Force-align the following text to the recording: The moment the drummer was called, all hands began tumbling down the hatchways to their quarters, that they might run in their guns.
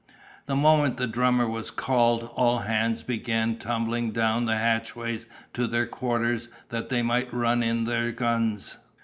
The 0.47 0.55
moment 0.55 0.97
the 0.97 1.05
drummer 1.05 1.47
was 1.47 1.69
called, 1.69 2.31
all 2.33 2.57
hands 2.57 3.03
began 3.03 3.57
tumbling 3.59 4.09
down 4.11 4.45
the 4.45 4.57
hatchways 4.57 5.27
to 5.53 5.67
their 5.67 5.85
quarters, 5.85 6.49
that 6.69 6.89
they 6.89 7.03
might 7.03 7.31
run 7.31 7.61
in 7.61 7.83
their 7.83 8.11
guns. 8.11 8.79